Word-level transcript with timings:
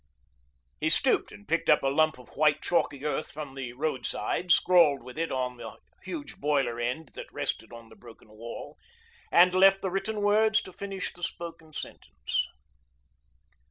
He 0.79 0.89
stooped 0.89 1.31
and 1.31 1.47
picked 1.47 1.69
up 1.69 1.83
a 1.83 1.87
lump 1.87 2.17
of 2.17 2.29
white, 2.35 2.63
chalky 2.63 3.05
earth 3.05 3.31
from 3.31 3.53
the 3.53 3.73
roadside, 3.73 4.51
scrawled 4.51 5.03
with 5.03 5.15
it 5.15 5.31
on 5.31 5.57
the 5.57 5.77
huge 6.01 6.37
boiler 6.37 6.79
end 6.79 7.09
that 7.13 7.31
rested 7.31 7.71
on 7.71 7.89
the 7.89 7.95
broken 7.95 8.29
wall, 8.29 8.79
and 9.31 9.53
left 9.53 9.83
the 9.83 9.91
written 9.91 10.21
words 10.23 10.59
to 10.63 10.73
finish 10.73 11.13
the 11.13 11.21
spoken 11.21 11.71
sentence. 11.71 12.47